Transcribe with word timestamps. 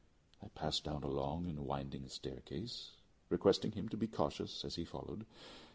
I 0.41 0.47
passed 0.47 0.83
down 0.85 1.03
a 1.03 1.07
long 1.07 1.45
and 1.47 1.59
winding 1.59 2.07
staircase, 2.09 2.89
requesting 3.29 3.73
him 3.73 3.87
to 3.89 3.97
be 3.97 4.07
cautious 4.07 4.65
as 4.65 4.73
he 4.73 4.83
followed. 4.83 5.27